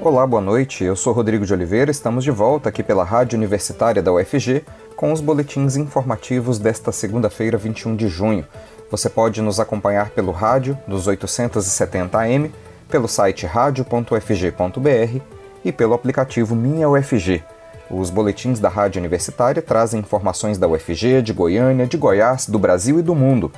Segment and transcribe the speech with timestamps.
[0.00, 0.84] Olá, boa noite.
[0.84, 1.90] Eu sou Rodrigo de Oliveira.
[1.90, 4.64] Estamos de volta aqui pela Rádio Universitária da UFG
[4.94, 8.46] com os boletins informativos desta segunda-feira, 21 de junho.
[8.92, 12.52] Você pode nos acompanhar pelo rádio dos 870 AM,
[12.88, 15.20] pelo site radio.ufg.br
[15.64, 17.42] e pelo aplicativo Minha UFG.
[17.90, 23.00] Os boletins da Rádio Universitária trazem informações da UFG, de Goiânia, de Goiás, do Brasil
[23.00, 23.50] e do mundo.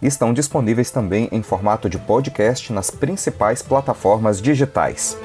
[0.00, 5.18] Estão disponíveis também em formato de podcast nas principais plataformas digitais.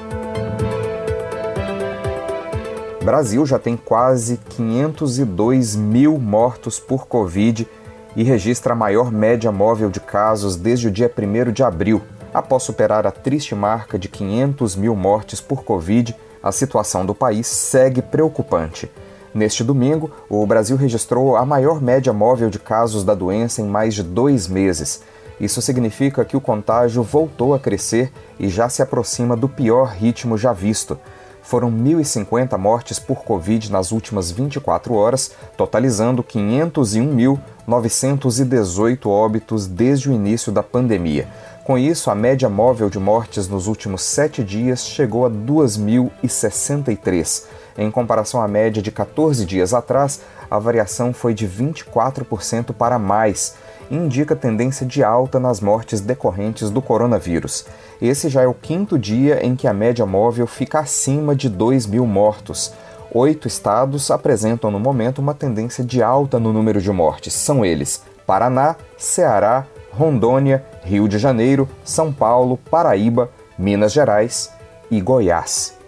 [3.04, 7.68] Brasil já tem quase 502 mil mortos por Covid
[8.16, 12.00] e registra a maior média móvel de casos desde o dia 1 de abril.
[12.32, 17.46] Após superar a triste marca de 500 mil mortes por Covid, a situação do país
[17.46, 18.90] segue preocupante.
[19.34, 23.94] Neste domingo, o Brasil registrou a maior média móvel de casos da doença em mais
[23.94, 25.02] de dois meses.
[25.38, 30.38] Isso significa que o contágio voltou a crescer e já se aproxima do pior ritmo
[30.38, 30.98] já visto
[31.44, 40.50] foram 1.050 mortes por Covid nas últimas 24 horas, totalizando 501.918 óbitos desde o início
[40.50, 41.28] da pandemia.
[41.62, 47.44] Com isso, a média móvel de mortes nos últimos sete dias chegou a 2.063.
[47.76, 53.54] Em comparação à média de 14 dias atrás, a variação foi de 24% para mais
[53.90, 57.66] indica tendência de alta nas mortes decorrentes do coronavírus.
[58.00, 61.86] Esse já é o quinto dia em que a média móvel fica acima de 2
[61.86, 62.72] mil mortos.
[63.12, 67.32] Oito estados apresentam no momento uma tendência de alta no número de mortes.
[67.32, 74.50] São eles: Paraná, Ceará, Rondônia, Rio de Janeiro, São Paulo, Paraíba, Minas Gerais
[74.90, 75.78] e Goiás.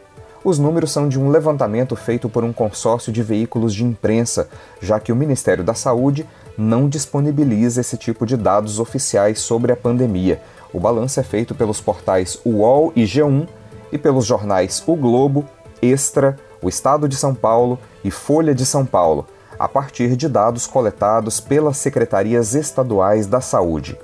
[0.44, 4.48] Os números são de um levantamento feito por um consórcio de veículos de imprensa,
[4.80, 6.24] já que o Ministério da Saúde
[6.56, 10.40] não disponibiliza esse tipo de dados oficiais sobre a pandemia.
[10.72, 13.46] O balanço é feito pelos portais UOL e G1
[13.92, 15.44] e pelos jornais O Globo,
[15.80, 19.26] Extra, O Estado de São Paulo e Folha de São Paulo,
[19.58, 23.98] a partir de dados coletados pelas secretarias estaduais da saúde.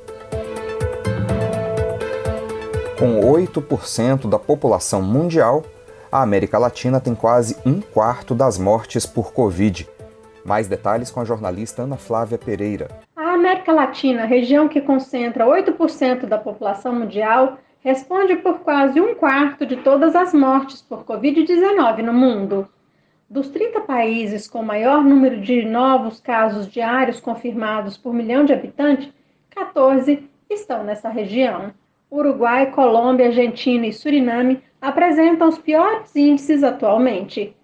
[2.99, 5.65] Com 8% da população mundial,
[6.11, 9.89] a América Latina tem quase um quarto das mortes por Covid,
[10.45, 12.89] mais detalhes com a jornalista Ana Flávia Pereira.
[13.17, 19.67] A América Latina, região que concentra 8% da população mundial, responde por quase um quarto
[19.67, 22.69] de todas as mortes por Covid-19 no mundo.
[23.29, 29.13] Dos 30 países com maior número de novos casos diários confirmados por milhão de habitantes,
[29.51, 31.73] 14 estão nessa região.
[32.11, 37.57] Uruguai, Colômbia, Argentina e Suriname apresentam os piores índices atualmente.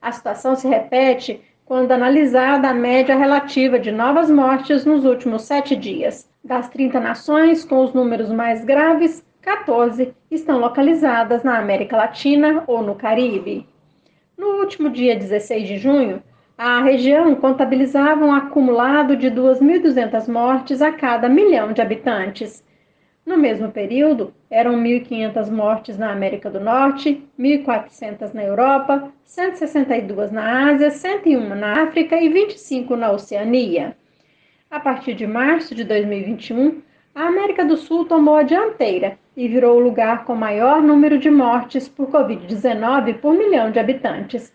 [0.00, 5.76] A situação se repete quando analisada a média relativa de novas mortes nos últimos sete
[5.76, 6.28] dias.
[6.44, 12.82] Das 30 nações com os números mais graves, 14 estão localizadas na América Latina ou
[12.82, 13.68] no Caribe.
[14.36, 16.20] No último dia 16 de junho,
[16.58, 22.64] a região contabilizava um acumulado de 2.200 mortes a cada milhão de habitantes.
[23.24, 30.70] No mesmo período, eram 1.500 mortes na América do Norte, 1.400 na Europa, 162 na
[30.70, 33.96] Ásia, 101 na África e 25 na Oceania.
[34.70, 36.80] A partir de março de 2021,
[37.14, 41.30] a América do Sul tomou a dianteira e virou o lugar com maior número de
[41.30, 44.52] mortes por Covid-19 por milhão de habitantes.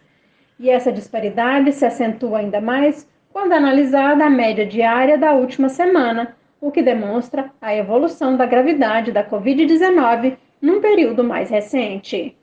[0.60, 6.36] E essa disparidade se acentua ainda mais quando analisada a média diária da última semana,
[6.60, 12.36] o que demonstra a evolução da gravidade da Covid-19 num período mais recente.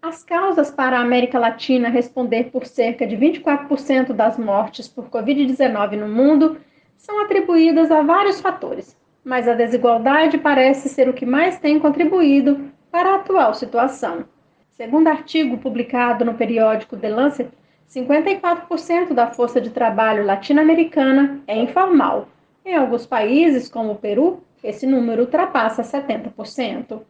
[0.00, 5.96] As causas para a América Latina responder por cerca de 24% das mortes por Covid-19
[5.96, 6.58] no mundo
[6.96, 12.70] são atribuídas a vários fatores, mas a desigualdade parece ser o que mais tem contribuído
[12.90, 14.24] para a atual situação.
[14.70, 17.50] Segundo artigo publicado no periódico The Lancet,
[17.88, 22.28] 54% da força de trabalho latino-americana é informal
[22.64, 27.02] em alguns países, como o Peru, esse número ultrapassa 70%.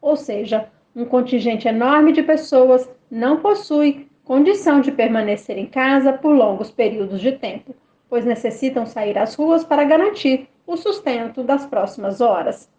[0.00, 6.34] Ou seja, um contingente enorme de pessoas não possui condição de permanecer em casa por
[6.34, 7.74] longos períodos de tempo,
[8.10, 12.70] pois necessitam sair às ruas para garantir o sustento das próximas horas.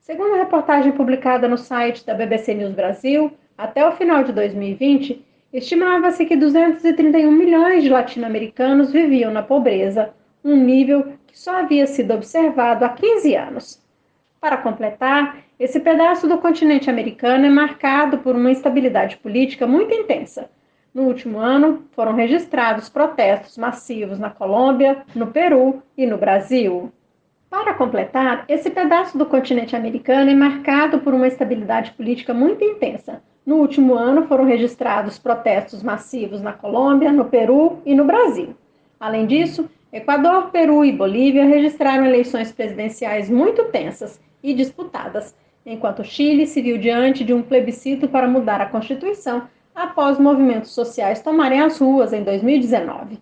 [0.00, 5.22] Segundo a reportagem publicada no site da BBC News Brasil, até o final de 2020,
[5.52, 12.12] estimava-se que 231 milhões de latino-americanos viviam na pobreza, um nível que só havia sido
[12.14, 13.82] observado há 15 anos.
[14.40, 20.50] Para completar, esse pedaço do continente americano é marcado por uma instabilidade política muito intensa.
[20.94, 26.92] No último ano, foram registrados protestos massivos na Colômbia, no Peru e no Brasil.
[27.50, 33.22] Para completar, esse pedaço do continente americano é marcado por uma estabilidade política muito intensa.
[33.44, 38.54] No último ano foram registrados protestos massivos na Colômbia, no Peru e no Brasil.
[39.00, 46.46] Além disso, Equador, Peru e Bolívia registraram eleições presidenciais muito tensas e disputadas, enquanto Chile
[46.46, 51.78] se viu diante de um plebiscito para mudar a Constituição após movimentos sociais tomarem as
[51.78, 53.18] ruas em 2019.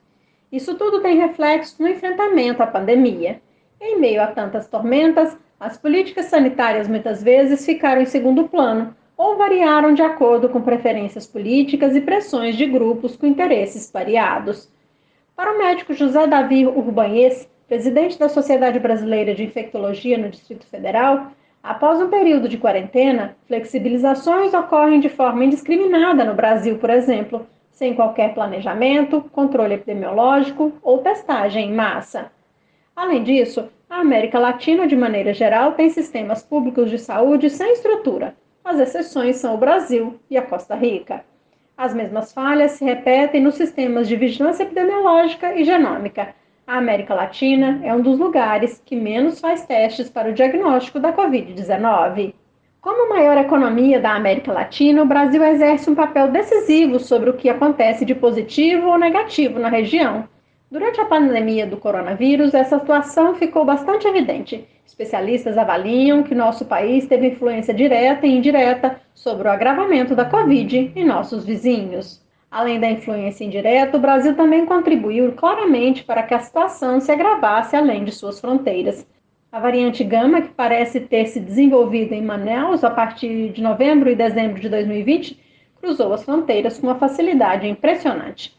[0.50, 3.40] Isso tudo tem reflexo no enfrentamento à pandemia.
[3.80, 9.36] Em meio a tantas tormentas, as políticas sanitárias muitas vezes ficaram em segundo plano ou
[9.36, 14.70] variaram de acordo com preferências políticas e pressões de grupos com interesses variados.
[15.36, 21.30] Para o médico José Davi Urbanhes, presidente da Sociedade Brasileira de Infectologia no Distrito Federal,
[21.62, 27.92] após um período de quarentena, flexibilizações ocorrem de forma indiscriminada no Brasil, por exemplo, sem
[27.92, 32.32] qualquer planejamento, controle epidemiológico ou testagem em massa.
[32.96, 38.34] Além disso, a América Latina, de maneira geral, tem sistemas públicos de saúde sem estrutura.
[38.64, 41.22] As exceções são o Brasil e a Costa Rica.
[41.76, 46.34] As mesmas falhas se repetem nos sistemas de vigilância epidemiológica e genômica.
[46.66, 51.12] A América Latina é um dos lugares que menos faz testes para o diagnóstico da
[51.12, 52.32] Covid-19.
[52.80, 57.50] Como maior economia da América Latina, o Brasil exerce um papel decisivo sobre o que
[57.50, 60.26] acontece de positivo ou negativo na região.
[60.70, 67.06] Durante a pandemia do coronavírus, essa situação ficou bastante evidente Especialistas avaliam que nosso país
[67.06, 72.24] teve influência direta e indireta sobre o agravamento da Covid em nossos vizinhos.
[72.48, 77.74] Além da influência indireta, o Brasil também contribuiu claramente para que a situação se agravasse
[77.74, 79.04] além de suas fronteiras.
[79.50, 84.14] A variante Gama, que parece ter se desenvolvido em Manaus a partir de novembro e
[84.14, 85.38] dezembro de 2020,
[85.80, 88.56] cruzou as fronteiras com uma facilidade impressionante.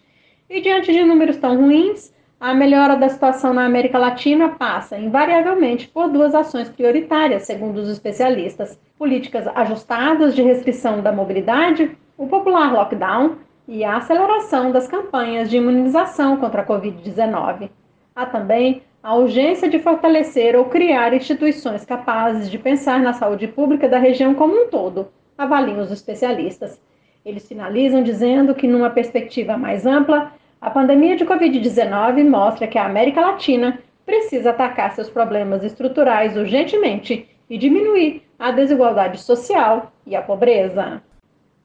[0.49, 5.87] E diante de números tão ruins, a melhora da situação na América Latina passa, invariavelmente,
[5.87, 12.71] por duas ações prioritárias, segundo os especialistas: políticas ajustadas de restrição da mobilidade, o popular
[12.71, 13.37] lockdown
[13.67, 17.69] e a aceleração das campanhas de imunização contra a Covid-19.
[18.15, 23.87] Há também a urgência de fortalecer ou criar instituições capazes de pensar na saúde pública
[23.89, 25.07] da região como um todo,
[25.37, 26.79] avaliam os especialistas.
[27.25, 32.85] Eles finalizam dizendo que, numa perspectiva mais ampla, a pandemia de Covid-19 mostra que a
[32.85, 40.21] América Latina precisa atacar seus problemas estruturais urgentemente e diminuir a desigualdade social e a
[40.21, 41.01] pobreza.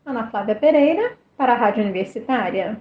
[0.04, 2.76] Ana Flávia Pereira, para a Rádio Universitária.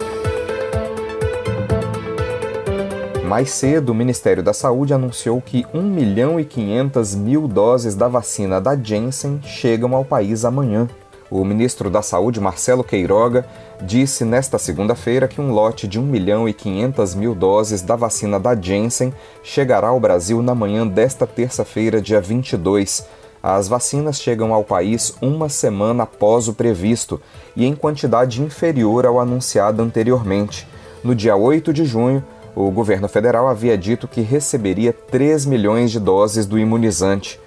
[3.26, 8.10] Mais cedo, o Ministério da Saúde anunciou que 1 milhão e 500 mil doses da
[8.10, 10.88] vacina da Janssen chegam ao país amanhã.
[11.32, 13.46] O ministro da Saúde, Marcelo Queiroga,
[13.82, 18.38] disse nesta segunda-feira que um lote de 1 milhão e 500 mil doses da vacina
[18.38, 23.08] da Janssen chegará ao Brasil na manhã desta terça-feira, dia 22.
[23.42, 27.20] As vacinas chegam ao país uma semana após o previsto
[27.56, 30.68] e em quantidade inferior ao anunciado anteriormente.
[31.02, 32.22] No dia 8 de junho,
[32.54, 37.40] o governo federal havia dito que receberia 3 milhões de doses do imunizante.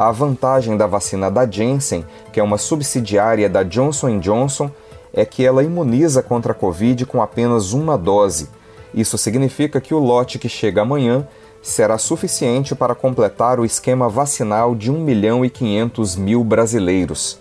[0.00, 4.70] A vantagem da vacina da Janssen, que é uma subsidiária da Johnson Johnson,
[5.12, 8.48] é que ela imuniza contra a Covid com apenas uma dose.
[8.94, 11.28] Isso significa que o lote que chega amanhã
[11.60, 17.38] será suficiente para completar o esquema vacinal de 1 milhão e 500 mil brasileiros.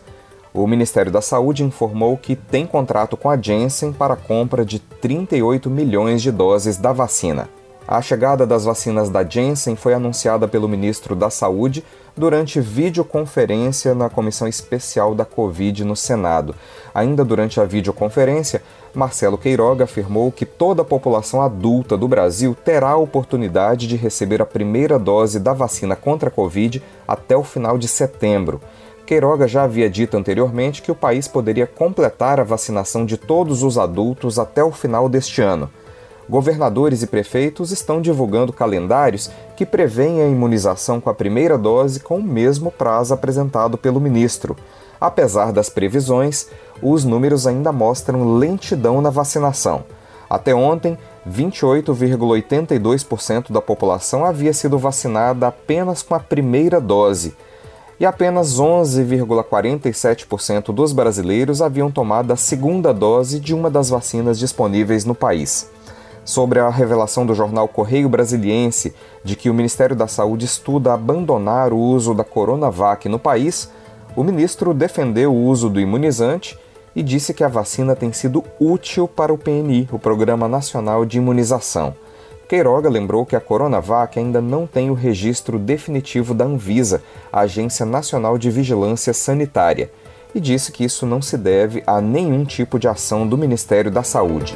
[0.54, 4.80] O Ministério da Saúde informou que tem contrato com a Janssen para a compra de
[4.80, 7.48] 38 milhões de doses da vacina.
[7.92, 11.84] A chegada das vacinas da Janssen foi anunciada pelo ministro da Saúde
[12.16, 16.54] durante videoconferência na Comissão Especial da Covid no Senado.
[16.94, 18.62] Ainda durante a videoconferência,
[18.94, 24.40] Marcelo Queiroga afirmou que toda a população adulta do Brasil terá a oportunidade de receber
[24.40, 28.62] a primeira dose da vacina contra a Covid até o final de setembro.
[29.04, 33.80] Queiroga já havia dito anteriormente que o país poderia completar a vacinação de todos os
[33.80, 35.72] adultos até o final deste ano
[36.30, 42.18] governadores e prefeitos estão divulgando calendários que prevêem a imunização com a primeira dose com
[42.18, 44.56] o mesmo prazo apresentado pelo ministro.
[45.02, 46.48] Apesar das previsões,
[46.82, 49.84] os números ainda mostram lentidão na vacinação.
[50.30, 50.96] Até ontem,
[51.28, 57.34] 28,82% da população havia sido vacinada apenas com a primeira dose
[58.00, 65.04] e apenas 11,47% dos brasileiros haviam tomado a segunda dose de uma das vacinas disponíveis
[65.04, 65.68] no país
[66.24, 71.74] sobre a revelação do jornal Correio Brasiliense de que o Ministério da Saúde estuda abandonar
[71.74, 73.70] o uso da Coronavac no país,
[74.16, 76.58] o ministro defendeu o uso do imunizante
[76.96, 81.18] e disse que a vacina tem sido útil para o PNI, o Programa Nacional de
[81.18, 81.94] Imunização.
[82.50, 87.86] Queiroga lembrou que a Coronavac ainda não tem o registro definitivo da Anvisa, a Agência
[87.86, 89.92] Nacional de Vigilância Sanitária.
[90.34, 94.04] e disse que isso não se deve a nenhum tipo de ação do Ministério da
[94.04, 94.56] Saúde.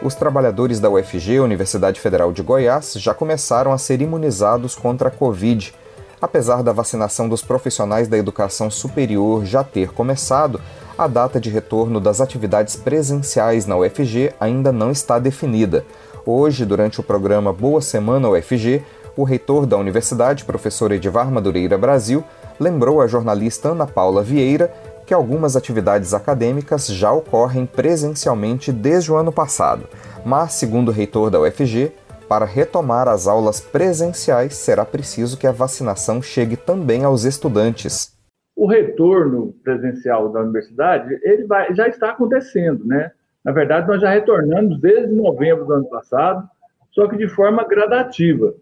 [0.00, 5.10] Os trabalhadores da UFG, Universidade Federal de Goiás, já começaram a ser imunizados contra a
[5.10, 5.74] Covid.
[6.22, 10.60] Apesar da vacinação dos profissionais da educação superior já ter começado,
[10.96, 15.84] a data de retorno das atividades presenciais na UFG ainda não está definida.
[16.24, 18.84] Hoje, durante o programa Boa Semana UFG,
[19.16, 22.22] o reitor da universidade, professor Edivar Madureira Brasil,
[22.60, 24.72] lembrou a jornalista Ana Paula Vieira
[25.08, 29.88] que algumas atividades acadêmicas já ocorrem presencialmente desde o ano passado,
[30.22, 31.90] mas, segundo o reitor da UFG,
[32.28, 38.14] para retomar as aulas presenciais será preciso que a vacinação chegue também aos estudantes.
[38.54, 43.10] O retorno presencial da universidade ele vai, já está acontecendo, né?
[43.42, 46.46] Na verdade, nós já retornamos desde novembro do ano passado,
[46.90, 48.52] só que de forma gradativa.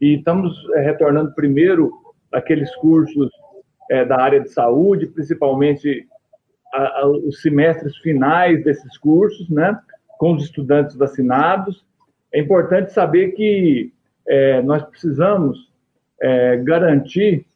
[0.00, 1.90] E estamos é, retornando primeiro
[2.30, 3.28] aqueles cursos
[3.90, 6.06] é, da área de saúde, principalmente
[6.72, 9.78] a, a, os semestres finais desses cursos, né,
[10.18, 11.84] com os estudantes vacinados.
[12.32, 13.92] É importante saber que
[14.26, 15.70] é, nós precisamos
[16.20, 17.46] é, garantir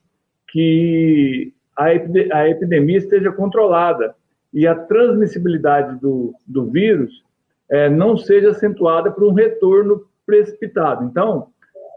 [0.49, 4.15] que a, a, epidemia esteja controlada
[4.53, 7.23] e a transmissibilidade do, do vírus
[7.71, 11.05] é, não seja acentuada por um retorno precipitado.
[11.05, 11.49] Então,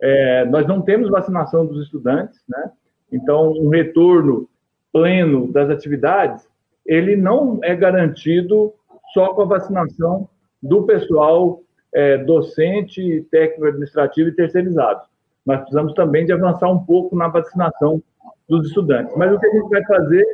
[0.02, 2.72] é, nós não temos vacinação dos estudantes, né?
[3.14, 4.50] Então, um retorno
[4.92, 6.48] pleno das atividades,
[6.86, 8.74] ele não é garantido
[9.14, 10.28] só com a vacinação
[10.62, 11.62] do pessoal
[11.94, 15.02] é, docente, técnico administrativo e terceirizado.
[15.46, 18.02] Nós precisamos também de avançar um pouco na vacinação
[18.50, 19.16] dos estudantes.
[19.16, 20.26] Mas o que a gente vai fazer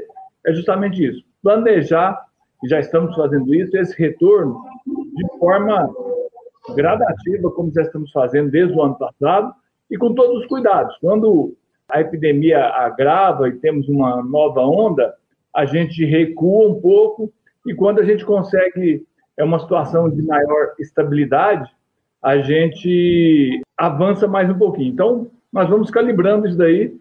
[0.45, 2.25] é justamente isso: planejar,
[2.63, 5.89] e já estamos fazendo isso, esse retorno de forma
[6.75, 9.53] gradativa, como já estamos fazendo desde o ano passado,
[9.89, 10.95] e com todos os cuidados.
[11.01, 11.55] Quando
[11.89, 15.13] a epidemia agrava e temos uma nova onda,
[15.55, 17.31] a gente recua um pouco
[17.65, 19.05] e quando a gente consegue
[19.37, 21.71] é uma situação de maior estabilidade,
[22.21, 24.91] a gente avança mais um pouquinho.
[24.91, 26.93] Então, nós vamos calibrando isso daí.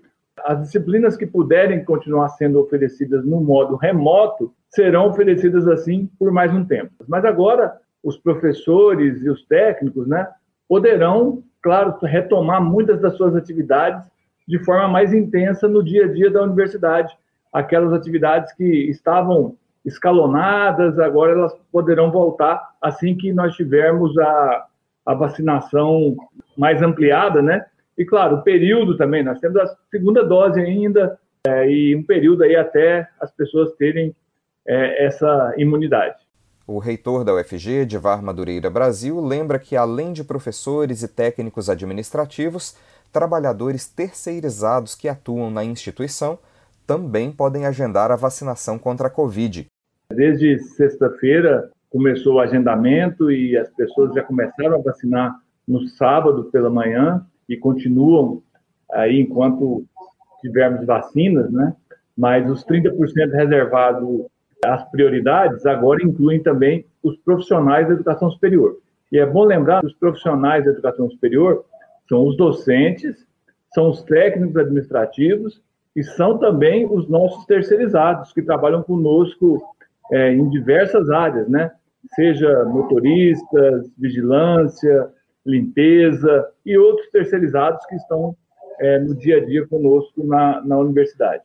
[0.45, 6.55] As disciplinas que puderem continuar sendo oferecidas no modo remoto serão oferecidas assim por mais
[6.55, 6.93] um tempo.
[7.09, 10.29] Mas agora, os professores e os técnicos né,
[10.69, 14.01] poderão, claro, retomar muitas das suas atividades
[14.49, 17.15] de forma mais intensa no dia a dia da universidade.
[17.53, 24.67] Aquelas atividades que estavam escalonadas, agora elas poderão voltar assim que nós tivermos a,
[25.05, 26.17] a vacinação
[26.57, 27.65] mais ampliada, né?
[27.97, 32.43] E claro, o período também, nós temos a segunda dose ainda, é, e um período
[32.43, 34.15] aí até as pessoas terem
[34.67, 36.17] é, essa imunidade.
[36.67, 42.77] O reitor da UFG, Edivar Madureira Brasil, lembra que além de professores e técnicos administrativos,
[43.13, 46.39] trabalhadores terceirizados que atuam na instituição
[46.87, 49.67] também podem agendar a vacinação contra a Covid.
[50.11, 55.37] Desde sexta-feira começou o agendamento e as pessoas já começaram a vacinar
[55.67, 58.43] no sábado pela manhã e continuam
[58.91, 59.85] aí enquanto
[60.41, 61.75] tivermos vacinas, né?
[62.17, 64.27] Mas os 30% reservados
[64.65, 68.79] às prioridades agora incluem também os profissionais da educação superior.
[69.13, 71.65] E é bom lembrar que os profissionais da educação superior
[72.09, 73.27] são os docentes,
[73.75, 75.61] são os técnicos administrativos
[75.95, 79.63] e são também os nossos terceirizados que trabalham conosco
[80.11, 81.71] é, em diversas áreas, né?
[82.15, 85.11] Seja motoristas, vigilância,
[85.45, 88.35] limpeza e outros terceirizados que estão
[88.81, 91.43] é, no dia a dia conosco na, na universidade.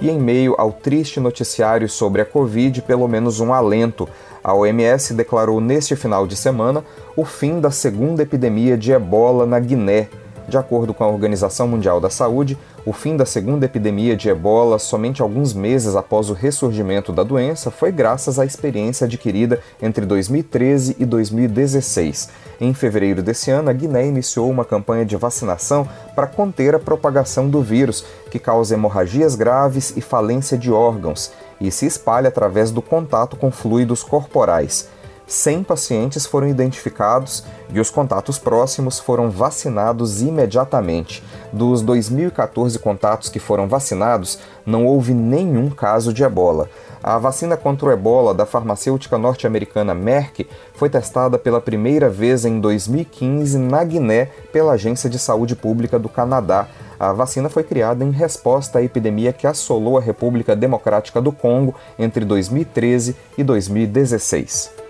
[0.00, 4.08] E em meio ao triste noticiário sobre a Covid, pelo menos um alento.
[4.44, 6.84] A OMS declarou neste final de semana
[7.16, 10.08] o fim da segunda epidemia de ebola na Guiné.
[10.48, 14.76] De acordo com a Organização Mundial da Saúde, o fim da segunda epidemia de ebola,
[14.76, 20.96] somente alguns meses após o ressurgimento da doença, foi graças à experiência adquirida entre 2013
[20.98, 22.28] e 2016.
[22.60, 27.48] Em fevereiro desse ano, a Guiné iniciou uma campanha de vacinação para conter a propagação
[27.48, 31.30] do vírus, que causa hemorragias graves e falência de órgãos,
[31.66, 34.88] e se espalha através do contato com fluidos corporais.
[35.32, 41.24] 100 pacientes foram identificados e os contatos próximos foram vacinados imediatamente.
[41.50, 46.68] Dos 2.014 contatos que foram vacinados, não houve nenhum caso de ebola.
[47.02, 52.60] A vacina contra o ebola da farmacêutica norte-americana Merck foi testada pela primeira vez em
[52.60, 56.68] 2015 na Guiné pela Agência de Saúde Pública do Canadá.
[57.00, 61.74] A vacina foi criada em resposta à epidemia que assolou a República Democrática do Congo
[61.98, 64.81] entre 2013 e 2016.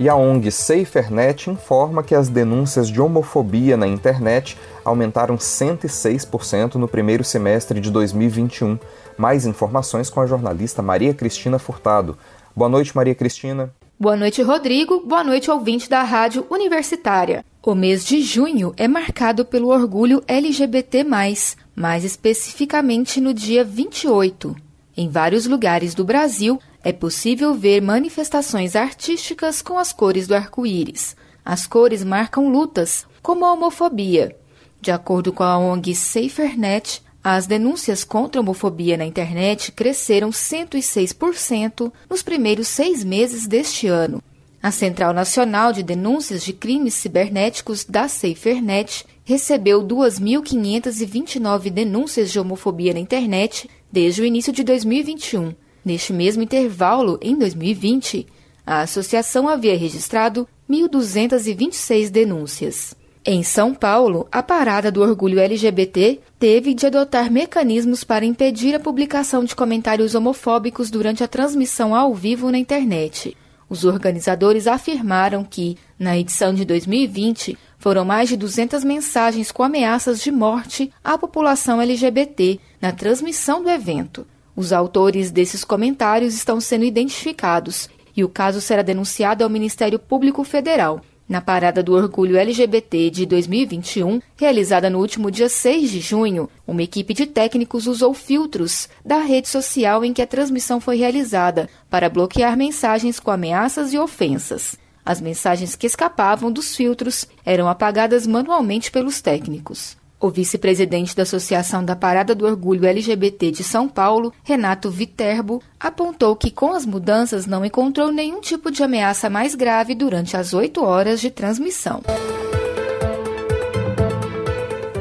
[0.00, 6.88] E a ONG SaferNet informa que as denúncias de homofobia na internet aumentaram 106% no
[6.88, 8.78] primeiro semestre de 2021.
[9.18, 12.16] Mais informações com a jornalista Maria Cristina Furtado.
[12.56, 13.74] Boa noite, Maria Cristina.
[13.98, 15.06] Boa noite, Rodrigo.
[15.06, 17.44] Boa noite, ouvinte da Rádio Universitária.
[17.62, 21.58] O mês de junho é marcado pelo orgulho LGBT, mais
[22.02, 24.56] especificamente no dia 28.
[24.96, 31.16] Em vários lugares do Brasil, é possível ver manifestações artísticas com as cores do arco-íris.
[31.44, 34.36] As cores marcam lutas, como a homofobia.
[34.80, 41.92] De acordo com a ONG SaferNet, as denúncias contra a homofobia na internet cresceram 106%
[42.08, 44.22] nos primeiros seis meses deste ano.
[44.62, 52.94] A Central Nacional de Denúncias de Crimes Cibernéticos da SaferNet recebeu 2.529 denúncias de homofobia
[52.94, 55.54] na internet desde o início de 2021.
[55.84, 58.26] Neste mesmo intervalo, em 2020,
[58.66, 62.94] a associação havia registrado 1.226 denúncias.
[63.24, 68.80] Em São Paulo, a Parada do Orgulho LGBT teve de adotar mecanismos para impedir a
[68.80, 73.36] publicação de comentários homofóbicos durante a transmissão ao vivo na internet.
[73.68, 80.20] Os organizadores afirmaram que, na edição de 2020, foram mais de 200 mensagens com ameaças
[80.20, 84.26] de morte à população LGBT na transmissão do evento.
[84.54, 90.44] Os autores desses comentários estão sendo identificados e o caso será denunciado ao Ministério Público
[90.44, 91.00] Federal.
[91.30, 96.82] Na Parada do Orgulho LGBT de 2021, realizada no último dia 6 de junho, uma
[96.82, 102.10] equipe de técnicos usou filtros da rede social em que a transmissão foi realizada para
[102.10, 104.76] bloquear mensagens com ameaças e ofensas.
[105.04, 109.99] As mensagens que escapavam dos filtros eram apagadas manualmente pelos técnicos.
[110.22, 116.36] O vice-presidente da Associação da Parada do Orgulho LGBT de São Paulo, Renato Viterbo, apontou
[116.36, 120.84] que com as mudanças não encontrou nenhum tipo de ameaça mais grave durante as oito
[120.84, 122.02] horas de transmissão.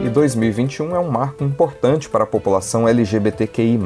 [0.01, 3.77] E 2021 é um marco importante para a população LGBTQI.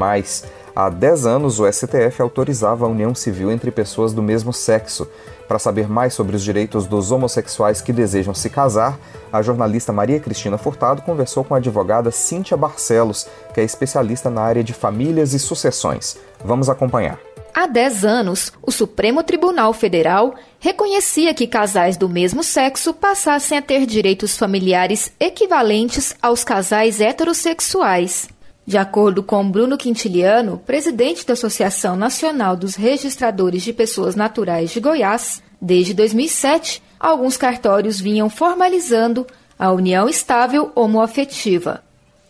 [0.76, 5.08] Há 10 anos, o STF autorizava a união civil entre pessoas do mesmo sexo.
[5.48, 8.98] Para saber mais sobre os direitos dos homossexuais que desejam se casar,
[9.32, 14.42] a jornalista Maria Cristina Furtado conversou com a advogada Cíntia Barcelos, que é especialista na
[14.42, 16.18] área de famílias e sucessões.
[16.44, 17.20] Vamos acompanhar.
[17.54, 23.62] Há 10 anos, o Supremo Tribunal Federal reconhecia que casais do mesmo sexo passassem a
[23.62, 28.33] ter direitos familiares equivalentes aos casais heterossexuais.
[28.66, 34.80] De acordo com Bruno Quintiliano, presidente da Associação Nacional dos Registradores de Pessoas Naturais de
[34.80, 39.28] Goiás, desde 2007, alguns cartórios vinham formalizando
[39.60, 41.84] a união estável homoafetiva.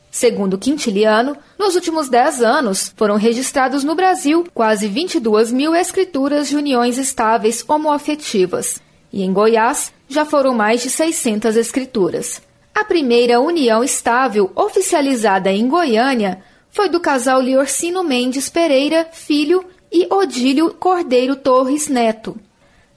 [0.09, 6.55] Segundo Quintiliano, nos últimos 10 anos foram registrados no Brasil quase 22 mil escrituras de
[6.55, 12.41] uniões estáveis homoafetivas, e em Goiás já foram mais de 600 escrituras.
[12.75, 20.07] A primeira união estável oficializada em Goiânia foi do casal Liorcino Mendes Pereira, filho, e
[20.11, 22.35] Odílio Cordeiro Torres Neto.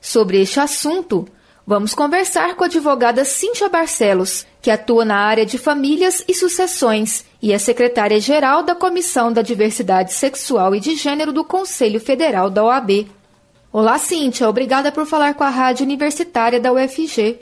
[0.00, 1.28] Sobre este assunto,
[1.66, 7.26] vamos conversar com a advogada Cíntia Barcelos, que atua na área de famílias e sucessões
[7.42, 12.64] e é secretária-geral da Comissão da Diversidade Sexual e de Gênero do Conselho Federal da
[12.64, 13.06] OAB.
[13.70, 14.48] Olá, Cíntia.
[14.48, 17.40] Obrigada por falar com a Rádio Universitária da UFG.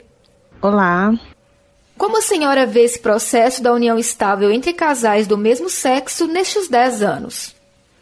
[0.61, 1.13] Olá,
[1.97, 6.67] como a senhora vê esse processo da união estável entre casais do mesmo sexo nestes
[6.67, 7.55] 10 anos?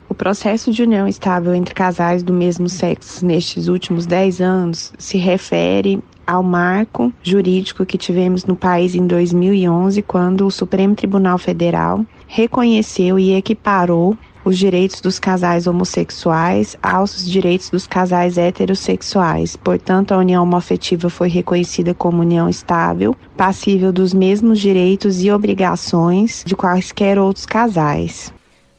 [0.10, 5.18] O processo de união estável entre casais do mesmo sexo nestes últimos 10 anos se
[5.18, 12.06] refere ao marco jurídico que tivemos no país em 2011, quando o Supremo Tribunal Federal
[12.28, 19.56] reconheceu e equiparou os direitos dos casais homossexuais aos direitos dos casais heterossexuais.
[19.56, 26.44] Portanto, a união homoafetiva foi reconhecida como união estável, passível dos mesmos direitos e obrigações
[26.46, 28.34] de quaisquer outros casais.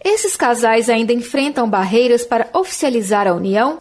[0.05, 3.79] Esses casais ainda enfrentam barreiras para oficializar a união?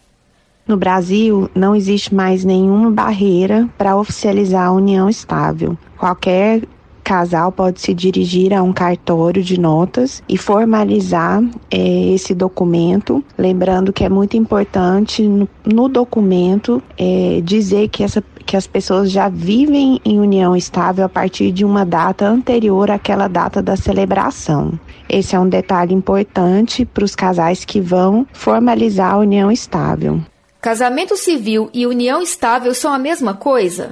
[0.66, 5.78] No Brasil, não existe mais nenhuma barreira para oficializar a união estável.
[5.98, 6.64] Qualquer
[7.04, 13.92] casal pode se dirigir a um cartório de notas e formalizar é, esse documento, lembrando
[13.92, 19.30] que é muito importante no, no documento é, dizer que, essa, que as pessoas já
[19.30, 24.80] vivem em união estável a partir de uma data anterior àquela data da celebração.
[25.10, 30.22] Esse é um detalhe importante para os casais que vão formalizar a união estável.
[30.62, 33.92] Casamento civil e união estável são a mesma coisa?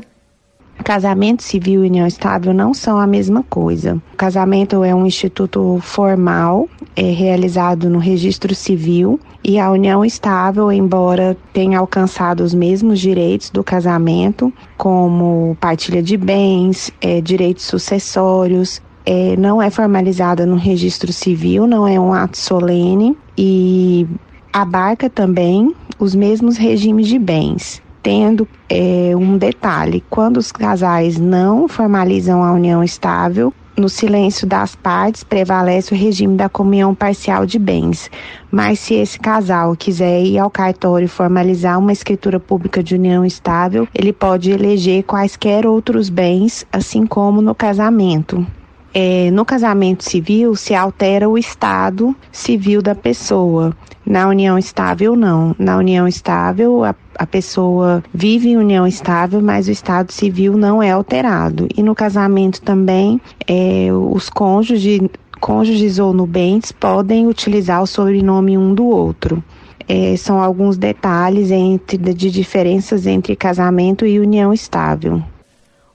[0.84, 4.02] Casamento civil e união estável não são a mesma coisa.
[4.14, 10.72] O casamento é um instituto formal, é realizado no registro civil, e a união estável,
[10.72, 18.82] embora tenha alcançado os mesmos direitos do casamento, como partilha de bens, é, direitos sucessórios,
[19.06, 24.08] é, não é formalizada no registro civil, não é um ato solene e
[24.54, 31.68] abarca também os mesmos regimes de bens tendo é, um detalhe: quando os casais não
[31.68, 37.58] formalizam a união estável, no silêncio das partes prevalece o regime da comunhão parcial de
[37.58, 38.12] bens.
[38.52, 43.88] Mas se esse casal quiser ir ao cartório formalizar uma escritura pública de união estável,
[43.94, 48.46] ele pode eleger quaisquer outros bens, assim como no casamento.
[48.94, 53.76] É, no casamento civil se altera o estado civil da pessoa.
[54.06, 55.56] Na união estável, não.
[55.58, 60.82] Na união estável, a, a pessoa vive em união estável, mas o estado civil não
[60.82, 61.68] é alterado.
[61.78, 65.02] E no casamento também, é, os cônjuges,
[65.40, 69.44] cônjuges ou nubentes podem utilizar o sobrenome um do outro.
[69.88, 75.22] É, são alguns detalhes entre, de diferenças entre casamento e união estável.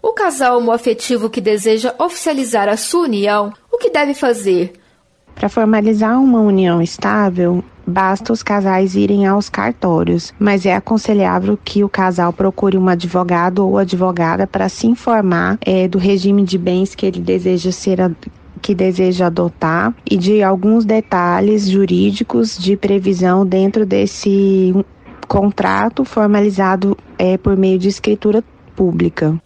[0.01, 4.75] O casal homoafetivo que deseja oficializar a sua união, o que deve fazer?
[5.37, 11.85] Para formalizar uma união estável, basta os casais irem aos cartórios, mas é aconselhável que
[11.85, 16.95] o casal procure um advogado ou advogada para se informar é, do regime de bens
[16.95, 17.99] que ele deseja ser
[18.63, 24.75] que deseja adotar e de alguns detalhes jurídicos de previsão dentro desse
[25.29, 28.43] contrato formalizado é, por meio de escritura
[28.75, 29.39] pública.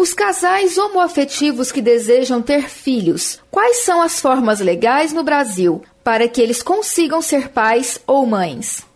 [0.00, 6.28] Os casais homoafetivos que desejam ter filhos, quais são as formas legais no Brasil para
[6.28, 8.86] que eles consigam ser pais ou mães?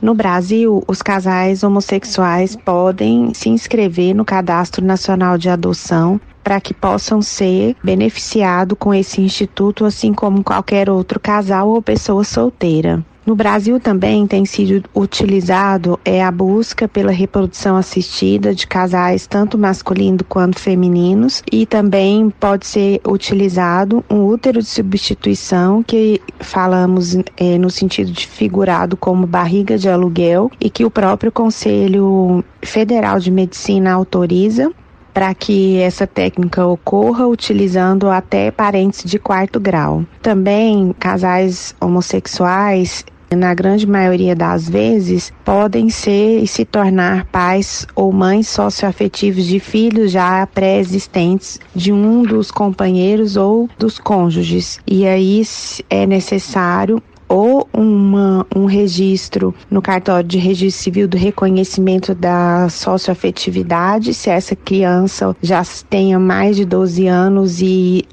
[0.00, 6.72] No Brasil, os casais homossexuais podem se inscrever no Cadastro Nacional de Adoção para que
[6.72, 13.04] possam ser beneficiados com esse instituto, assim como qualquer outro casal ou pessoa solteira.
[13.24, 19.56] No Brasil também tem sido utilizado é a busca pela reprodução assistida de casais tanto
[19.56, 27.56] masculinos quanto femininos e também pode ser utilizado um útero de substituição que falamos é,
[27.58, 33.30] no sentido de figurado como barriga de aluguel e que o próprio Conselho Federal de
[33.30, 34.72] Medicina autoriza
[35.12, 40.04] para que essa técnica ocorra utilizando até parentes de quarto grau.
[40.22, 43.04] Também casais homossexuais
[43.36, 49.58] na grande maioria das vezes, podem ser e se tornar pais ou mães socioafetivos de
[49.60, 54.80] filhos já pré-existentes de um dos companheiros ou dos cônjuges.
[54.86, 55.42] E aí
[55.88, 64.12] é necessário ou uma, um registro no cartório de registro civil do reconhecimento da socioafetividade,
[64.12, 68.04] se essa criança já tenha mais de 12 anos e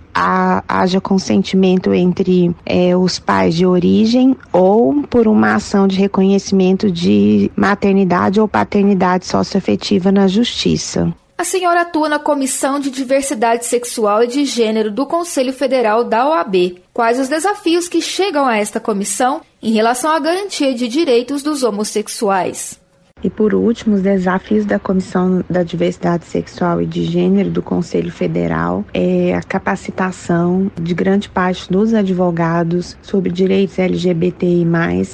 [0.68, 7.52] haja consentimento entre é, os pais de origem ou por uma ação de reconhecimento de
[7.56, 11.14] maternidade ou paternidade socioafetiva na justiça.
[11.38, 16.28] A senhora atua na Comissão de Diversidade Sexual e de Gênero do Conselho Federal da
[16.28, 16.82] OAB.
[16.94, 21.64] Quais os desafios que chegam a esta comissão em relação à garantia de direitos dos
[21.64, 22.79] homossexuais?
[23.24, 28.12] E por último, os desafios da Comissão da Diversidade Sexual e de Gênero do Conselho
[28.12, 34.66] Federal é a capacitação de grande parte dos advogados sobre direitos LGBTI+,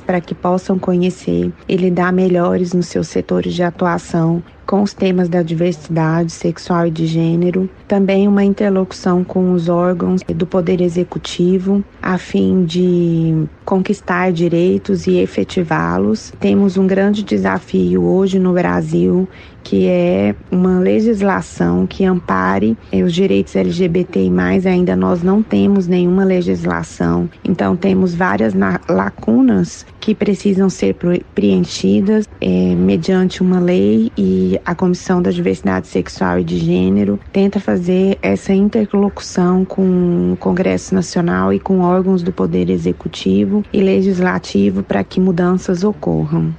[0.05, 5.29] para que possam conhecer e lidar melhores nos seus setores de atuação com os temas
[5.29, 11.83] da diversidade sexual e de gênero, também uma interlocução com os órgãos do Poder Executivo,
[12.01, 16.33] a fim de conquistar direitos e efetivá-los.
[16.39, 19.27] Temos um grande desafio hoje no Brasil
[19.65, 24.31] que é uma legislação que ampare eh, os direitos LGBTI+,
[24.67, 27.27] ainda nós não temos nenhuma legislação.
[27.43, 28.53] Então temos várias
[28.87, 30.95] lacunas que precisam ser
[31.33, 37.59] preenchidas é, mediante uma lei e a Comissão da Diversidade Sexual e de Gênero tenta
[37.59, 44.83] fazer essa interlocução com o Congresso Nacional e com órgãos do Poder Executivo e Legislativo
[44.83, 46.53] para que mudanças ocorram.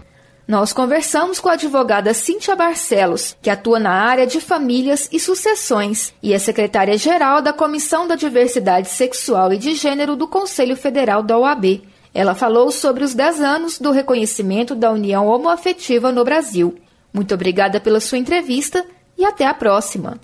[0.47, 6.15] Nós conversamos com a advogada Cíntia Barcelos, que atua na área de famílias e sucessões
[6.23, 11.37] e é secretária-geral da Comissão da Diversidade Sexual e de Gênero do Conselho Federal da
[11.37, 11.83] OAB.
[12.15, 16.77] Ela falou sobre os 10 anos do reconhecimento da união homoafetiva no Brasil.
[17.13, 18.87] Muito obrigada pela sua entrevista
[19.19, 20.17] e até a próxima.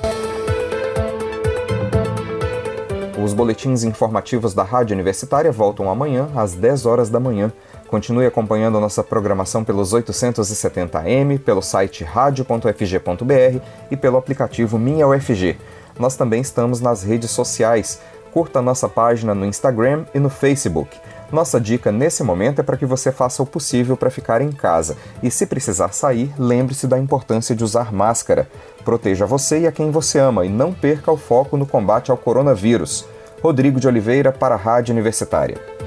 [3.23, 7.53] Os boletins informativos da Rádio Universitária voltam amanhã às 10 horas da manhã
[7.93, 15.59] Continue acompanhando a nossa programação pelos 870m, pelo site radio.fg.br e pelo aplicativo Minha UFG.
[15.99, 18.01] Nós também estamos nas redes sociais.
[18.33, 20.99] Curta nossa página no Instagram e no Facebook.
[21.31, 24.97] Nossa dica nesse momento é para que você faça o possível para ficar em casa
[25.23, 28.49] e, se precisar sair, lembre-se da importância de usar máscara.
[28.87, 32.17] Proteja você e a quem você ama e não perca o foco no combate ao
[32.17, 33.05] coronavírus.
[33.43, 35.82] Rodrigo de Oliveira para a Rádio Universitária.